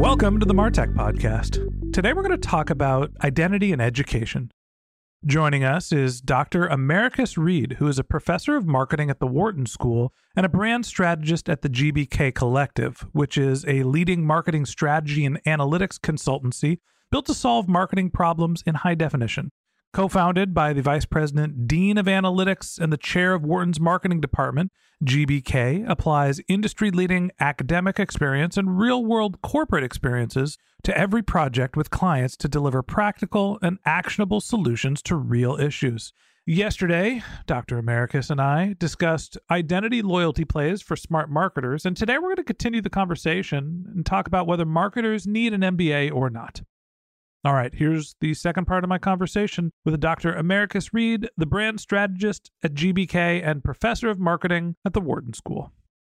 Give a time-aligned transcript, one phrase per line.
[0.00, 1.92] Welcome to the Martech Podcast.
[1.92, 4.50] Today we're going to talk about identity and education.
[5.26, 6.66] Joining us is Dr.
[6.66, 10.86] Americus Reed, who is a professor of marketing at the Wharton School and a brand
[10.86, 16.78] strategist at the GBK Collective, which is a leading marketing strategy and analytics consultancy
[17.10, 19.52] built to solve marketing problems in high definition.
[19.92, 24.20] Co founded by the Vice President, Dean of Analytics, and the Chair of Wharton's Marketing
[24.20, 24.70] Department,
[25.04, 31.90] GBK applies industry leading academic experience and real world corporate experiences to every project with
[31.90, 36.12] clients to deliver practical and actionable solutions to real issues.
[36.46, 37.76] Yesterday, Dr.
[37.76, 42.44] Americus and I discussed identity loyalty plays for smart marketers, and today we're going to
[42.44, 46.62] continue the conversation and talk about whether marketers need an MBA or not.
[47.42, 50.34] All right, here's the second part of my conversation with Dr.
[50.34, 55.72] Americus Reed, the brand strategist at GBK and professor of marketing at the Wharton School.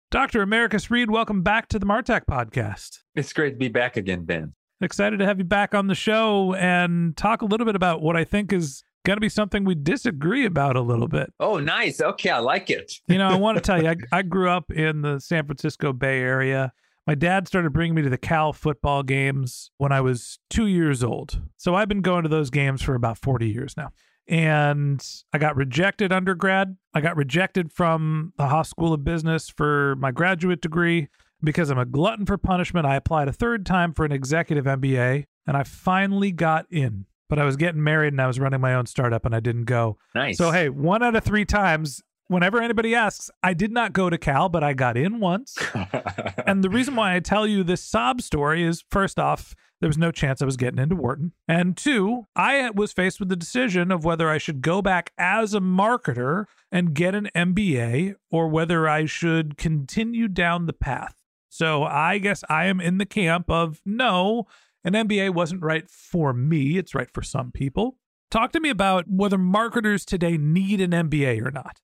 [0.10, 0.42] Dr.
[0.42, 3.00] Americus Reed, welcome back to the Martech podcast.
[3.14, 4.54] It's great to be back again, Ben.
[4.80, 8.16] Excited to have you back on the show and talk a little bit about what
[8.16, 11.34] I think is going to be something we disagree about a little bit.
[11.42, 12.00] Oh, nice.
[12.00, 12.94] Okay, I like it.
[13.10, 15.92] you know, I want to tell you, I, I grew up in the San Francisco
[15.92, 16.72] Bay Area.
[17.08, 21.02] My dad started bringing me to the Cal football games when I was two years
[21.02, 21.42] old.
[21.56, 23.92] So I've been going to those games for about 40 years now.
[24.28, 25.02] And
[25.32, 26.76] I got rejected undergrad.
[26.94, 31.08] I got rejected from the Haas School of Business for my graduate degree.
[31.42, 35.26] Because I'm a glutton for punishment, I applied a third time for an executive MBA
[35.46, 37.06] and I finally got in.
[37.30, 39.66] But I was getting married and I was running my own startup and I didn't
[39.66, 39.98] go.
[40.16, 40.38] Nice.
[40.38, 44.18] So, hey, one out of three times whenever anybody asks, I did not go to
[44.18, 45.58] Cal, but I got in once.
[46.46, 49.98] and the reason why I tell you this sob story is first off, there was
[49.98, 51.34] no chance I was getting into Wharton.
[51.48, 55.54] And two, I was faced with the decision of whether I should go back as
[55.54, 61.16] a marketer and get an MBA or whether I should continue down the path.
[61.50, 64.48] So I guess I am in the camp of no,
[64.84, 66.78] an MBA wasn't right for me.
[66.78, 67.98] It's right for some people.
[68.30, 71.82] Talk to me about whether marketers today need an MBA or not.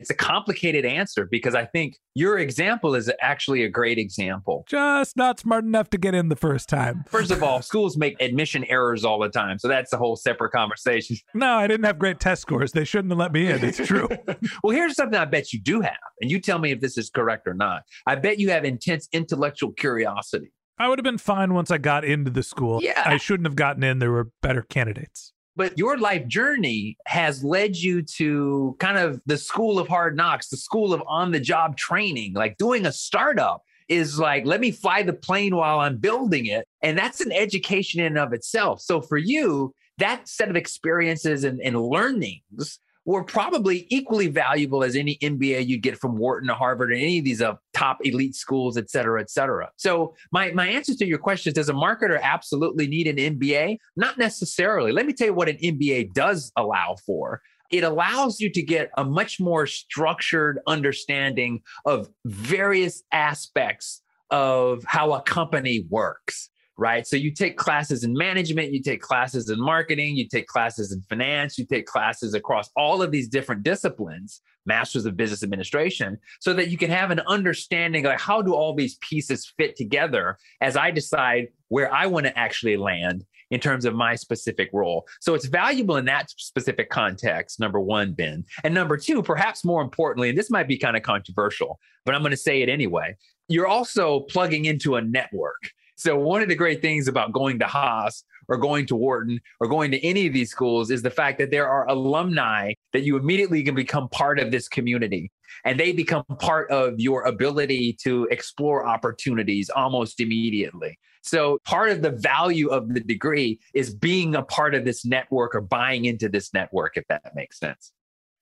[0.00, 4.64] It's a complicated answer because I think your example is actually a great example.
[4.68, 7.04] Just not smart enough to get in the first time.
[7.08, 9.58] First of all, schools make admission errors all the time.
[9.58, 11.16] So that's a whole separate conversation.
[11.36, 12.72] No, I didn't have great test scores.
[12.72, 13.64] They shouldn't have let me in.
[13.64, 14.08] It's true.
[14.62, 15.96] well, here's something I bet you do have.
[16.20, 17.82] And you tell me if this is correct or not.
[18.06, 20.52] I bet you have intense intellectual curiosity.
[20.78, 22.80] I would have been fine once I got into the school.
[22.82, 23.02] Yeah.
[23.04, 23.98] I shouldn't have gotten in.
[23.98, 29.38] There were better candidates but your life journey has led you to kind of the
[29.38, 33.62] school of hard knocks, the school of on the job training, like doing a startup
[33.88, 36.66] is like, let me fly the plane while I'm building it.
[36.82, 38.80] And that's an education in and of itself.
[38.80, 44.96] So for you, that set of experiences and, and learnings were probably equally valuable as
[44.96, 48.34] any MBA you'd get from Wharton or Harvard or any of these uh, top elite
[48.34, 49.70] schools, et cetera, et cetera.
[49.76, 53.78] So my, my answer to your question is, does a marketer absolutely need an MBA?
[53.96, 54.92] Not necessarily.
[54.92, 58.90] Let me tell you what an MBA does allow for it allows you to get
[58.96, 67.06] a much more structured understanding of various aspects of how a company works right?
[67.06, 71.02] So you take classes in management, you take classes in marketing, you take classes in
[71.02, 76.52] finance, you take classes across all of these different disciplines, masters of business administration, so
[76.54, 80.76] that you can have an understanding like how do all these pieces fit together as
[80.76, 85.06] I decide where I want to actually land in terms of my specific role.
[85.20, 88.44] So it's valuable in that specific context, number one, Ben.
[88.64, 92.22] And number two, perhaps more importantly, and this might be kind of controversial, but I'm
[92.22, 93.14] going to say it anyway.
[93.48, 95.70] You're also plugging into a network.
[95.96, 99.68] So one of the great things about going to Haas or going to Wharton or
[99.68, 103.16] going to any of these schools is the fact that there are alumni that you
[103.16, 105.30] immediately can become part of this community
[105.64, 110.98] and they become part of your ability to explore opportunities almost immediately.
[111.22, 115.54] So part of the value of the degree is being a part of this network
[115.54, 117.92] or buying into this network, if that makes sense.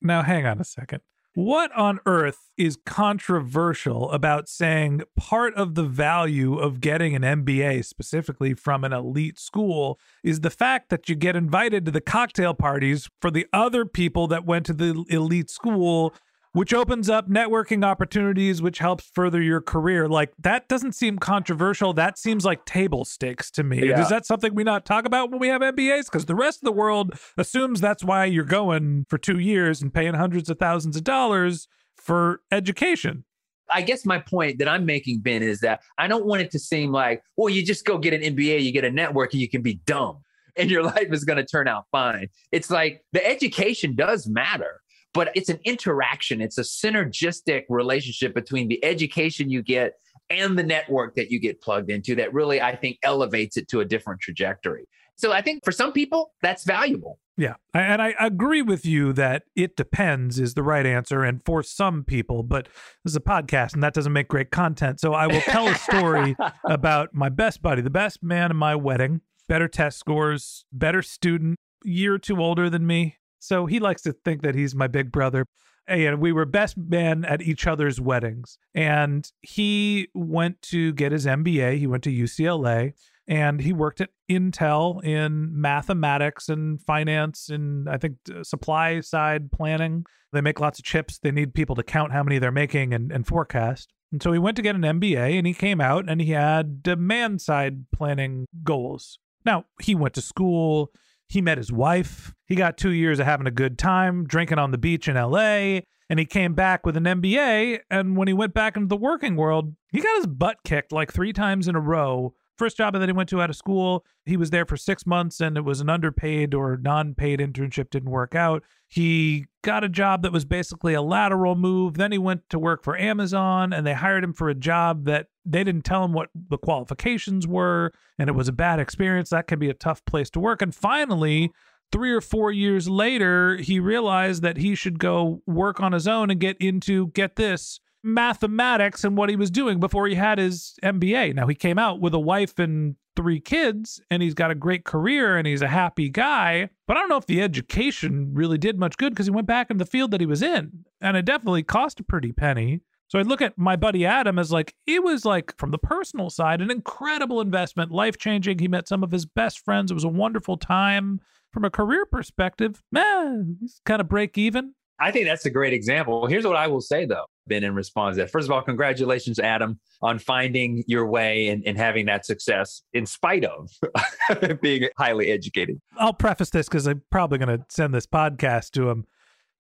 [0.00, 1.00] Now, hang on a second.
[1.34, 7.86] What on earth is controversial about saying part of the value of getting an MBA,
[7.86, 12.52] specifically from an elite school, is the fact that you get invited to the cocktail
[12.52, 16.12] parties for the other people that went to the elite school
[16.52, 20.08] which opens up networking opportunities, which helps further your career.
[20.08, 21.92] Like that doesn't seem controversial.
[21.92, 23.88] That seems like table stakes to me.
[23.88, 24.00] Yeah.
[24.00, 26.06] Is that something we not talk about when we have MBAs?
[26.06, 29.92] Because the rest of the world assumes that's why you're going for two years and
[29.92, 33.24] paying hundreds of thousands of dollars for education.
[33.70, 36.58] I guess my point that I'm making, Ben, is that I don't want it to
[36.58, 39.48] seem like, well, you just go get an MBA, you get a network, and you
[39.48, 40.18] can be dumb
[40.56, 42.28] and your life is going to turn out fine.
[42.50, 44.81] It's like the education does matter
[45.14, 46.40] but it's an interaction.
[46.40, 49.94] It's a synergistic relationship between the education you get
[50.30, 53.80] and the network that you get plugged into that really, I think, elevates it to
[53.80, 54.86] a different trajectory.
[55.16, 57.18] So I think for some people, that's valuable.
[57.36, 57.54] Yeah.
[57.74, 61.22] And I agree with you that it depends is the right answer.
[61.22, 62.68] And for some people, but
[63.04, 65.00] this is a podcast and that doesn't make great content.
[65.00, 66.36] So I will tell a story
[66.68, 71.56] about my best buddy, the best man in my wedding, better test scores, better student,
[71.84, 73.16] year or two older than me.
[73.42, 75.46] So he likes to think that he's my big brother.
[75.88, 78.56] And we were best men at each other's weddings.
[78.72, 81.78] And he went to get his MBA.
[81.78, 82.92] He went to UCLA
[83.26, 90.06] and he worked at Intel in mathematics and finance and I think supply side planning.
[90.32, 91.18] They make lots of chips.
[91.18, 93.92] They need people to count how many they're making and, and forecast.
[94.12, 96.80] And so he went to get an MBA and he came out and he had
[96.80, 99.18] demand side planning goals.
[99.44, 100.92] Now, he went to school
[101.32, 102.34] he met his wife.
[102.46, 105.80] He got two years of having a good time, drinking on the beach in LA.
[106.10, 107.80] And he came back with an MBA.
[107.90, 111.10] And when he went back into the working world, he got his butt kicked like
[111.10, 114.36] three times in a row first job that he went to out of school, he
[114.36, 118.10] was there for six months and it was an underpaid or non paid internship, didn't
[118.10, 118.62] work out.
[118.86, 121.94] He got a job that was basically a lateral move.
[121.94, 125.26] Then he went to work for Amazon and they hired him for a job that
[125.44, 127.92] they didn't tell him what the qualifications were.
[128.16, 129.30] And it was a bad experience.
[129.30, 130.62] That can be a tough place to work.
[130.62, 131.50] And finally,
[131.90, 136.30] three or four years later, he realized that he should go work on his own
[136.30, 140.74] and get into, get this, mathematics and what he was doing before he had his
[140.82, 141.34] MBA.
[141.34, 144.84] Now he came out with a wife and three kids and he's got a great
[144.84, 146.70] career and he's a happy guy.
[146.86, 149.70] But I don't know if the education really did much good because he went back
[149.70, 152.80] in the field that he was in and it definitely cost a pretty penny.
[153.08, 156.30] So I look at my buddy Adam as like, it was like from the personal
[156.30, 158.58] side, an incredible investment, life changing.
[158.58, 159.90] He met some of his best friends.
[159.90, 161.20] It was a wonderful time.
[161.52, 164.72] From a career perspective, man, he's kind of break even.
[164.98, 166.26] I think that's a great example.
[166.26, 168.30] Here's what I will say though, Ben, in response to that.
[168.30, 173.06] First of all, congratulations, Adam, on finding your way and, and having that success in
[173.06, 173.70] spite of
[174.60, 175.80] being highly educated.
[175.96, 179.06] I'll preface this because I'm probably going to send this podcast to him.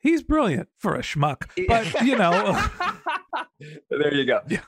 [0.00, 2.68] He's brilliant for a schmuck, but you know.
[3.90, 4.40] there you go.
[4.48, 4.60] Yeah.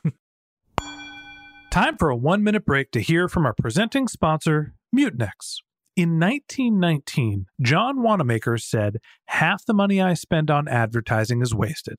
[1.71, 5.59] Time for a one minute break to hear from our presenting sponsor, Mutinex.
[5.97, 11.99] In 1919, John Wanamaker said, Half the money I spend on advertising is wasted.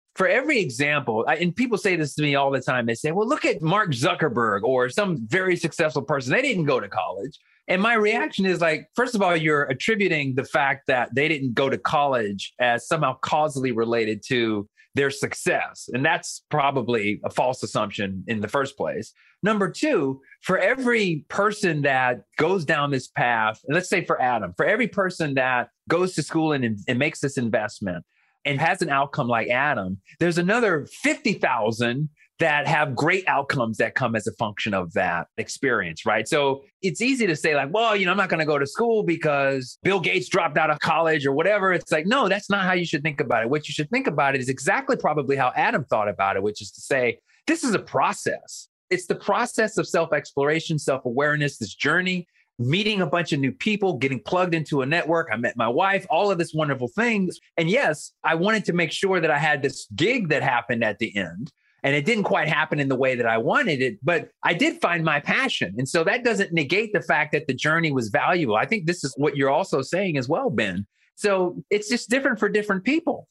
[0.21, 3.27] For every example, and people say this to me all the time, they say, well,
[3.27, 6.31] look at Mark Zuckerberg or some very successful person.
[6.31, 7.39] They didn't go to college.
[7.67, 11.55] And my reaction is like, first of all, you're attributing the fact that they didn't
[11.55, 15.89] go to college as somehow causally related to their success.
[15.91, 19.13] And that's probably a false assumption in the first place.
[19.41, 24.67] Number two, for every person that goes down this path, let's say for Adam, for
[24.67, 28.05] every person that goes to school and, and makes this investment
[28.45, 32.09] and has an outcome like Adam, there's another 50,000
[32.41, 36.27] that have great outcomes that come as a function of that experience, right?
[36.27, 38.65] So it's easy to say, like, well, you know, I'm not going to go to
[38.65, 41.71] school because Bill Gates dropped out of college or whatever.
[41.71, 43.49] It's like, no, that's not how you should think about it.
[43.51, 46.63] What you should think about it is exactly probably how Adam thought about it, which
[46.63, 48.69] is to say, this is a process.
[48.89, 52.27] It's the process of self exploration, self awareness, this journey,
[52.59, 55.29] meeting a bunch of new people, getting plugged into a network.
[55.31, 57.39] I met my wife, all of this wonderful things.
[57.57, 60.99] And yes, I wanted to make sure that I had this gig that happened at
[60.99, 61.51] the end
[61.83, 64.81] and it didn't quite happen in the way that I wanted it, but I did
[64.81, 65.73] find my passion.
[65.77, 68.55] And so that doesn't negate the fact that the journey was valuable.
[68.55, 70.85] I think this is what you're also saying as well, Ben.
[71.15, 73.27] So it's just different for different people.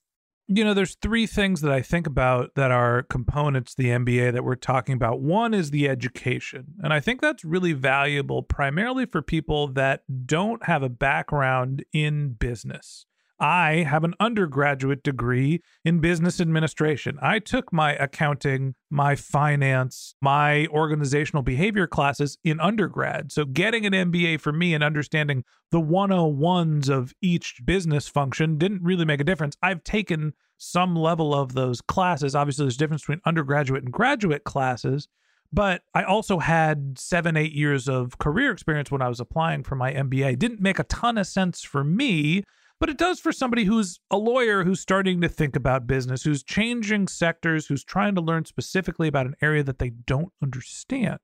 [0.53, 4.43] You know, there's three things that I think about that are components the MBA that
[4.43, 5.21] we're talking about.
[5.21, 6.75] One is the education.
[6.83, 12.31] And I think that's really valuable primarily for people that don't have a background in
[12.33, 13.07] business.
[13.41, 17.19] I have an undergraduate degree in business administration.
[17.23, 23.33] I took my accounting, my finance, my organizational behavior classes in undergrad.
[23.33, 28.83] So, getting an MBA for me and understanding the 101s of each business function didn't
[28.83, 29.57] really make a difference.
[29.63, 32.35] I've taken some level of those classes.
[32.35, 35.09] Obviously, there's a difference between undergraduate and graduate classes.
[35.53, 39.75] But I also had seven, eight years of career experience when I was applying for
[39.75, 40.39] my MBA.
[40.39, 42.45] Didn't make a ton of sense for me
[42.81, 46.43] but it does for somebody who's a lawyer who's starting to think about business, who's
[46.43, 51.21] changing sectors, who's trying to learn specifically about an area that they don't understand.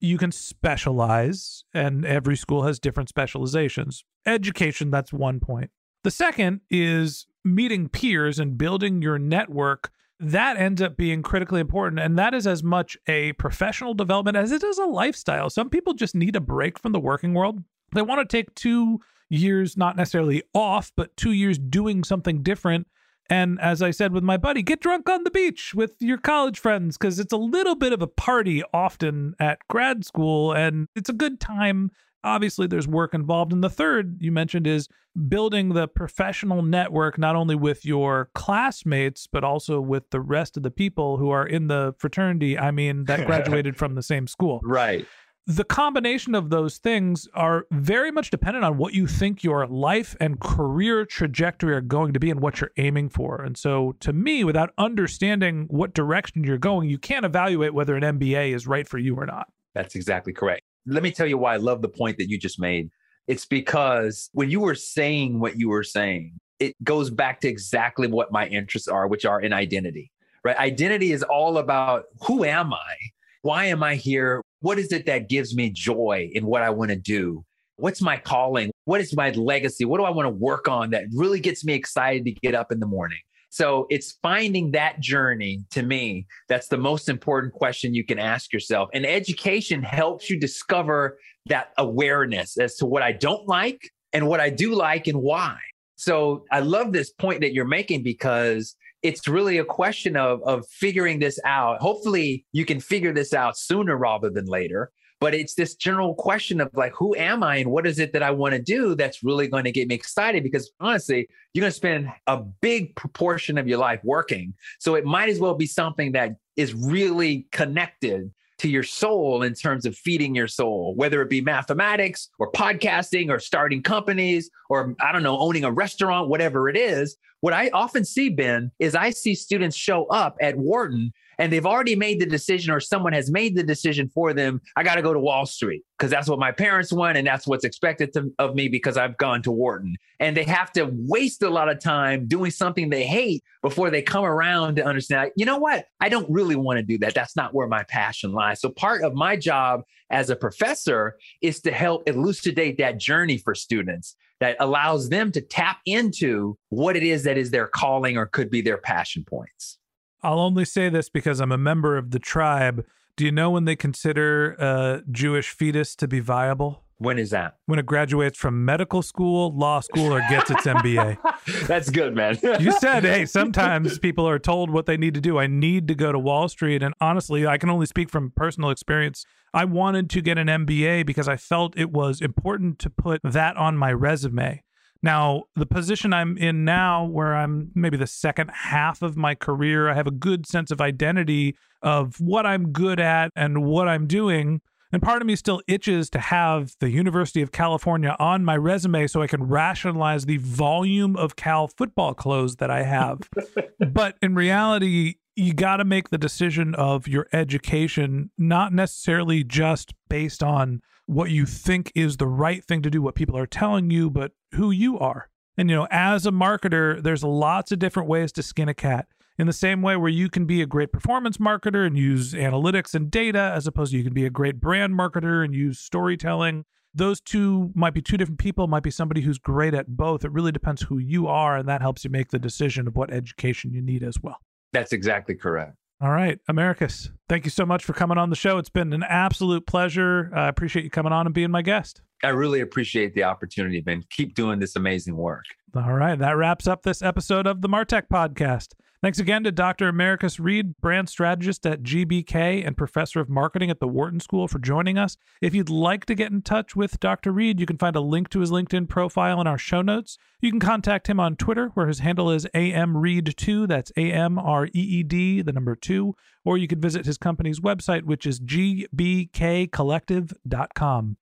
[0.00, 4.04] You can specialize, and every school has different specializations.
[4.24, 5.70] Education, that's one point.
[6.04, 9.90] The second is meeting peers and building your network.
[10.20, 12.00] That ends up being critically important.
[12.00, 15.50] And that is as much a professional development as it is a lifestyle.
[15.50, 17.64] Some people just need a break from the working world.
[17.94, 19.00] They want to take two
[19.34, 22.86] years, not necessarily off, but two years doing something different.
[23.30, 26.58] And as I said with my buddy, get drunk on the beach with your college
[26.58, 31.08] friends because it's a little bit of a party often at grad school and it's
[31.08, 31.90] a good time.
[32.22, 33.52] Obviously, there's work involved.
[33.52, 34.88] And the third you mentioned is
[35.28, 40.62] building the professional network, not only with your classmates, but also with the rest of
[40.62, 42.58] the people who are in the fraternity.
[42.58, 44.60] I mean, that graduated from the same school.
[44.64, 45.06] Right
[45.46, 50.16] the combination of those things are very much dependent on what you think your life
[50.18, 53.42] and career trajectory are going to be and what you're aiming for.
[53.42, 58.18] And so, to me, without understanding what direction you're going, you can't evaluate whether an
[58.18, 59.48] MBA is right for you or not.
[59.74, 60.62] That's exactly correct.
[60.86, 62.90] Let me tell you why I love the point that you just made.
[63.26, 68.06] It's because when you were saying what you were saying, it goes back to exactly
[68.06, 70.10] what my interests are, which are in identity,
[70.42, 70.56] right?
[70.56, 72.94] Identity is all about who am I?
[73.42, 74.40] Why am I here?
[74.64, 77.44] What is it that gives me joy in what I want to do?
[77.76, 78.70] What's my calling?
[78.86, 79.84] What is my legacy?
[79.84, 82.72] What do I want to work on that really gets me excited to get up
[82.72, 83.18] in the morning?
[83.50, 86.26] So it's finding that journey to me.
[86.48, 88.88] That's the most important question you can ask yourself.
[88.94, 94.40] And education helps you discover that awareness as to what I don't like and what
[94.40, 95.58] I do like and why.
[95.96, 100.66] So I love this point that you're making because it's really a question of of
[100.68, 101.80] figuring this out.
[101.80, 104.90] Hopefully, you can figure this out sooner rather than later.
[105.20, 108.22] But it's this general question of like, who am I and what is it that
[108.22, 110.42] I want to do that's really going to get me excited?
[110.42, 114.52] Because honestly, you're going to spend a big proportion of your life working.
[114.80, 119.54] So it might as well be something that is really connected to your soul in
[119.54, 124.94] terms of feeding your soul, whether it be mathematics or podcasting or starting companies or,
[125.00, 127.16] I don't know, owning a restaurant, whatever it is.
[127.44, 131.66] What I often see, Ben, is I see students show up at Wharton and they've
[131.66, 135.02] already made the decision or someone has made the decision for them i got to
[135.02, 138.32] go to wall street because that's what my parents want and that's what's expected to,
[138.38, 139.94] of me because i've gone to wharton.
[140.20, 144.00] And they have to waste a lot of time doing something they hate before they
[144.00, 145.84] come around to understand you know what?
[146.00, 147.14] I don't really want to do that.
[147.14, 148.60] That's not where my passion lies.
[148.60, 153.54] So part of my job as a professor is to help elucidate that journey for
[153.54, 158.26] students that allows them to tap into what it is that is their calling or
[158.26, 159.78] could be their passion points
[160.24, 162.86] I'll only say this because I'm a member of the tribe.
[163.16, 166.83] Do you know when they consider a Jewish fetus to be viable?
[166.98, 167.56] When is that?
[167.66, 171.18] When it graduates from medical school, law school, or gets its MBA.
[171.66, 172.38] That's good, man.
[172.60, 175.38] you said, hey, sometimes people are told what they need to do.
[175.38, 176.82] I need to go to Wall Street.
[176.82, 179.24] And honestly, I can only speak from personal experience.
[179.52, 183.56] I wanted to get an MBA because I felt it was important to put that
[183.56, 184.62] on my resume.
[185.04, 189.90] Now, the position I'm in now, where I'm maybe the second half of my career,
[189.90, 194.06] I have a good sense of identity of what I'm good at and what I'm
[194.06, 194.62] doing.
[194.94, 199.08] And part of me still itches to have the University of California on my resume
[199.08, 203.28] so I can rationalize the volume of Cal football clothes that I have.
[203.92, 209.94] but in reality, you got to make the decision of your education not necessarily just
[210.08, 213.90] based on what you think is the right thing to do, what people are telling
[213.90, 215.28] you, but who you are.
[215.56, 219.08] And, you know, as a marketer, there's lots of different ways to skin a cat.
[219.36, 222.94] In the same way where you can be a great performance marketer and use analytics
[222.94, 226.64] and data, as opposed to you can be a great brand marketer and use storytelling.
[226.94, 230.24] Those two might be two different people, might be somebody who's great at both.
[230.24, 233.12] It really depends who you are, and that helps you make the decision of what
[233.12, 234.38] education you need as well.
[234.72, 235.74] That's exactly correct.
[236.00, 238.58] All right, Americus, thank you so much for coming on the show.
[238.58, 240.30] It's been an absolute pleasure.
[240.34, 242.02] I appreciate you coming on and being my guest.
[242.22, 244.04] I really appreciate the opportunity, Ben.
[244.10, 245.44] Keep doing this amazing work.
[245.74, 248.68] All right, that wraps up this episode of the Martech Podcast.
[249.04, 249.86] Thanks again to Dr.
[249.86, 254.58] Americus Reed, brand strategist at GBK and professor of marketing at the Wharton School, for
[254.58, 255.18] joining us.
[255.42, 257.30] If you'd like to get in touch with Dr.
[257.30, 260.16] Reed, you can find a link to his LinkedIn profile in our show notes.
[260.40, 263.68] You can contact him on Twitter, where his handle is AMReed2.
[263.68, 266.16] That's A M R E E D, the number two.
[266.42, 271.16] Or you can visit his company's website, which is gbkcollective.com.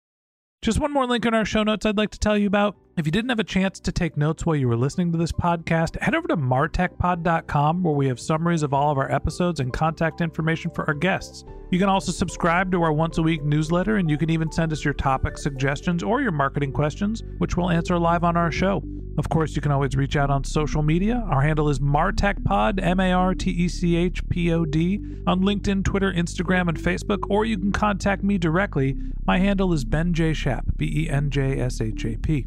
[0.60, 2.74] Just one more link in our show notes I'd like to tell you about.
[2.98, 5.30] If you didn't have a chance to take notes while you were listening to this
[5.30, 9.72] podcast, head over to martechpod.com where we have summaries of all of our episodes and
[9.72, 11.44] contact information for our guests.
[11.70, 14.72] You can also subscribe to our once a week newsletter and you can even send
[14.72, 18.82] us your topic suggestions or your marketing questions, which we'll answer live on our show.
[19.16, 21.24] Of course, you can always reach out on social media.
[21.30, 25.42] Our handle is martechpod, M A R T E C H P O D, on
[25.42, 28.96] LinkedIn, Twitter, Instagram, and Facebook, or you can contact me directly.
[29.24, 30.32] My handle is Ben J.
[30.32, 32.46] Shap, B E N J S H A P.